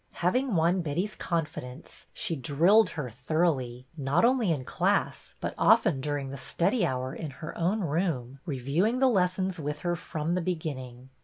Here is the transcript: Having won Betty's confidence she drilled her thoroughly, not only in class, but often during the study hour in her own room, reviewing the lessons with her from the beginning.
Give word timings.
Having 0.13 0.55
won 0.55 0.81
Betty's 0.81 1.13
confidence 1.13 2.07
she 2.11 2.35
drilled 2.35 2.89
her 2.97 3.11
thoroughly, 3.11 3.85
not 3.95 4.25
only 4.25 4.51
in 4.51 4.65
class, 4.65 5.35
but 5.39 5.53
often 5.59 6.01
during 6.01 6.31
the 6.31 6.39
study 6.39 6.83
hour 6.83 7.13
in 7.13 7.29
her 7.29 7.55
own 7.55 7.81
room, 7.81 8.39
reviewing 8.43 8.97
the 8.97 9.07
lessons 9.07 9.59
with 9.59 9.81
her 9.81 9.95
from 9.95 10.33
the 10.33 10.41
beginning. 10.41 11.09